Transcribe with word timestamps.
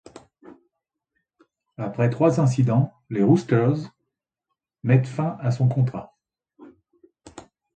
Après 1.77 2.09
trois 2.09 2.39
incidents, 2.41 2.91
les 3.11 3.21
Roosters 3.21 3.93
mettent 4.81 5.05
fin 5.05 5.37
à 5.39 5.51
son 5.51 5.67
contrat. 5.69 6.17